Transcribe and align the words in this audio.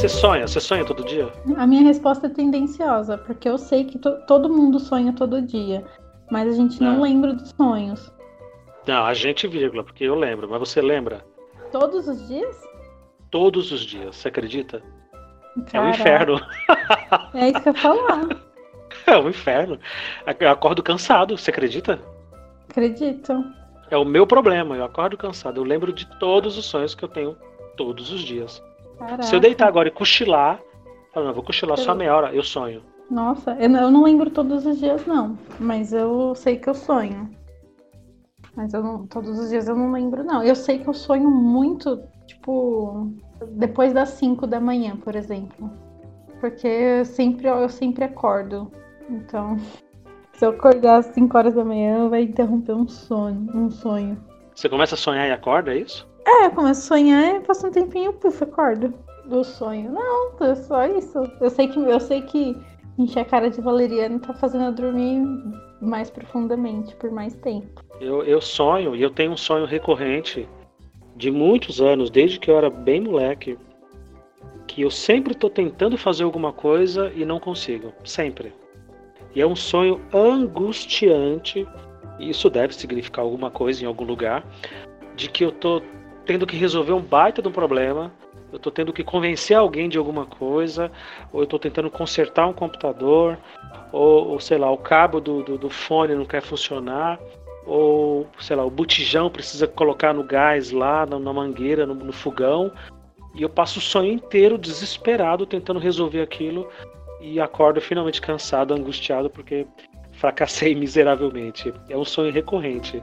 Você 0.00 0.08
sonha? 0.08 0.48
Você 0.48 0.60
sonha 0.60 0.82
todo 0.82 1.04
dia? 1.04 1.30
A 1.58 1.66
minha 1.66 1.82
resposta 1.82 2.26
é 2.26 2.30
tendenciosa, 2.30 3.18
porque 3.18 3.46
eu 3.46 3.58
sei 3.58 3.84
que 3.84 3.98
to 3.98 4.12
todo 4.26 4.48
mundo 4.48 4.80
sonha 4.80 5.12
todo 5.12 5.42
dia, 5.42 5.84
mas 6.30 6.48
a 6.48 6.52
gente 6.52 6.82
não 6.82 7.04
é. 7.04 7.08
lembra 7.10 7.34
dos 7.34 7.50
sonhos. 7.50 8.10
Não, 8.86 9.04
a 9.04 9.12
gente, 9.12 9.46
vírgula, 9.46 9.84
porque 9.84 10.04
eu 10.04 10.14
lembro, 10.14 10.48
mas 10.48 10.58
você 10.58 10.80
lembra? 10.80 11.22
Todos 11.70 12.08
os 12.08 12.26
dias? 12.26 12.66
Todos 13.30 13.70
os 13.72 13.82
dias, 13.82 14.16
você 14.16 14.28
acredita? 14.28 14.82
É 15.70 15.78
um 15.78 15.90
inferno. 15.90 16.40
É 17.34 17.50
isso 17.50 17.60
que 17.60 17.68
eu 17.68 17.74
falar. 17.74 18.26
É 19.06 19.18
um 19.18 19.28
inferno. 19.28 19.78
Eu 20.38 20.48
acordo 20.48 20.82
cansado, 20.82 21.36
você 21.36 21.50
acredita? 21.50 22.00
Acredito. 22.70 23.44
É 23.90 23.98
o 23.98 24.04
meu 24.06 24.26
problema, 24.26 24.76
eu 24.76 24.84
acordo 24.84 25.18
cansado. 25.18 25.60
Eu 25.60 25.64
lembro 25.64 25.92
de 25.92 26.06
todos 26.18 26.56
os 26.56 26.64
sonhos 26.64 26.94
que 26.94 27.04
eu 27.04 27.08
tenho 27.08 27.36
todos 27.76 28.10
os 28.10 28.22
dias. 28.22 28.62
Caraca. 29.00 29.22
Se 29.22 29.34
eu 29.34 29.40
deitar 29.40 29.66
agora 29.66 29.88
e 29.88 29.90
cochilar, 29.90 30.60
eu 31.16 31.24
não, 31.24 31.32
vou 31.32 31.42
cochilar 31.42 31.78
só 31.78 31.94
meia 31.94 32.14
hora, 32.14 32.34
eu 32.34 32.42
sonho. 32.42 32.82
Nossa, 33.10 33.56
eu 33.58 33.68
não 33.68 34.04
lembro 34.04 34.30
todos 34.30 34.66
os 34.66 34.78
dias, 34.78 35.06
não. 35.06 35.38
Mas 35.58 35.92
eu 35.92 36.34
sei 36.34 36.58
que 36.58 36.68
eu 36.68 36.74
sonho. 36.74 37.30
Mas 38.54 38.74
eu 38.74 38.82
não, 38.82 39.06
todos 39.06 39.38
os 39.38 39.48
dias 39.48 39.68
eu 39.68 39.74
não 39.74 39.90
lembro, 39.90 40.22
não. 40.22 40.42
Eu 40.42 40.54
sei 40.54 40.78
que 40.78 40.86
eu 40.86 40.92
sonho 40.92 41.30
muito, 41.30 42.00
tipo, 42.26 43.10
depois 43.52 43.94
das 43.94 44.10
5 44.10 44.46
da 44.46 44.60
manhã, 44.60 44.96
por 44.96 45.16
exemplo. 45.16 45.70
Porque 46.38 46.66
eu 46.66 47.04
sempre, 47.06 47.48
eu 47.48 47.68
sempre 47.70 48.04
acordo. 48.04 48.70
Então, 49.08 49.56
se 50.34 50.44
eu 50.44 50.50
acordar 50.50 50.98
às 50.98 51.06
5 51.06 51.38
horas 51.38 51.54
da 51.54 51.64
manhã, 51.64 52.06
vai 52.10 52.22
interromper 52.22 52.74
um 52.74 52.86
sonho, 52.86 53.48
um 53.54 53.70
sonho. 53.70 54.22
Você 54.54 54.68
começa 54.68 54.94
a 54.94 54.98
sonhar 54.98 55.26
e 55.26 55.32
acorda, 55.32 55.72
é 55.72 55.78
isso? 55.78 56.09
É, 56.30 56.46
eu 56.46 56.50
começo 56.52 56.80
a 56.80 56.96
sonhar 56.96 57.36
e 57.36 57.40
passa 57.40 57.66
um 57.66 57.72
tempinho, 57.72 58.12
puf, 58.12 58.44
acordo 58.44 58.94
do 59.26 59.42
sonho. 59.42 59.90
Não, 59.90 60.32
é 60.40 60.54
só 60.54 60.86
isso. 60.86 61.18
Eu 61.40 61.50
sei 61.50 61.66
que 61.66 61.80
eu 61.80 61.98
sei 61.98 62.22
que 62.22 62.56
encher 62.96 63.20
a 63.20 63.24
cara 63.24 63.50
de 63.50 63.60
valeriano 63.60 64.20
tá 64.20 64.32
fazendo 64.34 64.66
eu 64.66 64.72
dormir 64.72 65.26
mais 65.80 66.08
profundamente, 66.08 66.94
por 66.96 67.10
mais 67.10 67.34
tempo. 67.34 67.82
Eu, 68.00 68.22
eu 68.22 68.40
sonho, 68.40 68.94
e 68.94 69.02
eu 69.02 69.10
tenho 69.10 69.32
um 69.32 69.36
sonho 69.36 69.64
recorrente 69.64 70.48
de 71.16 71.32
muitos 71.32 71.80
anos, 71.80 72.10
desde 72.10 72.38
que 72.38 72.48
eu 72.48 72.56
era 72.56 72.70
bem 72.70 73.00
moleque, 73.00 73.58
que 74.68 74.82
eu 74.82 74.90
sempre 74.90 75.32
estou 75.32 75.50
tentando 75.50 75.98
fazer 75.98 76.22
alguma 76.22 76.52
coisa 76.52 77.12
e 77.16 77.24
não 77.24 77.40
consigo. 77.40 77.92
Sempre. 78.04 78.52
E 79.34 79.40
é 79.40 79.46
um 79.46 79.56
sonho 79.56 80.00
angustiante, 80.14 81.66
isso 82.20 82.48
deve 82.48 82.72
significar 82.72 83.24
alguma 83.24 83.50
coisa 83.50 83.82
em 83.82 83.86
algum 83.86 84.04
lugar, 84.04 84.44
de 85.16 85.28
que 85.28 85.44
eu 85.44 85.48
estou 85.48 85.82
tendo 86.24 86.46
que 86.46 86.56
resolver 86.56 86.92
um 86.92 87.00
baita 87.00 87.42
de 87.42 87.48
um 87.48 87.52
problema, 87.52 88.12
eu 88.52 88.56
estou 88.56 88.72
tendo 88.72 88.92
que 88.92 89.04
convencer 89.04 89.56
alguém 89.56 89.88
de 89.88 89.96
alguma 89.96 90.26
coisa, 90.26 90.90
ou 91.32 91.40
eu 91.40 91.44
estou 91.44 91.58
tentando 91.58 91.90
consertar 91.90 92.46
um 92.46 92.52
computador, 92.52 93.38
ou, 93.92 94.28
ou 94.28 94.40
sei 94.40 94.58
lá, 94.58 94.70
o 94.70 94.78
cabo 94.78 95.20
do, 95.20 95.42
do, 95.42 95.58
do, 95.58 95.70
fone 95.70 96.14
não 96.14 96.24
quer 96.24 96.42
funcionar, 96.42 97.18
ou 97.64 98.26
sei 98.40 98.56
lá, 98.56 98.64
o 98.64 98.70
botijão 98.70 99.30
precisa 99.30 99.66
colocar 99.66 100.12
no 100.12 100.24
gás 100.24 100.72
lá, 100.72 101.06
na, 101.06 101.18
na 101.18 101.32
mangueira, 101.32 101.86
no, 101.86 101.94
no 101.94 102.12
fogão, 102.12 102.72
e 103.34 103.42
eu 103.42 103.48
passo 103.48 103.78
o 103.78 103.82
sonho 103.82 104.12
inteiro 104.12 104.58
desesperado 104.58 105.46
tentando 105.46 105.78
resolver 105.78 106.20
aquilo 106.20 106.68
e 107.20 107.38
acordo 107.38 107.80
finalmente 107.80 108.20
cansado, 108.20 108.74
angustiado, 108.74 109.30
porque 109.30 109.66
fracassei 110.20 110.74
miseravelmente. 110.74 111.72
É 111.88 111.96
um 111.96 112.04
sonho 112.04 112.30
recorrente. 112.30 113.02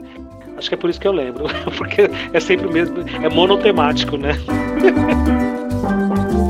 Acho 0.55 0.69
que 0.69 0.75
é 0.75 0.77
por 0.77 0.89
isso 0.89 1.01
que 1.01 1.07
eu 1.07 1.11
lembro, 1.11 1.45
porque 1.75 2.09
é 2.31 2.39
sempre 2.39 2.67
o 2.67 2.71
mesmo, 2.71 2.97
é 3.23 3.27
monotemático, 3.27 4.17
né? 4.17 4.33